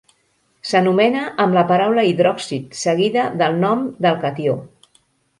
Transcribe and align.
S'anomena 0.67 1.25
amb 1.43 1.57
la 1.57 1.63
paraula 1.71 2.05
hidròxid 2.11 2.73
seguida 2.79 3.27
del 3.43 3.59
nom 3.65 3.83
del 4.07 4.17
catió. 4.25 4.57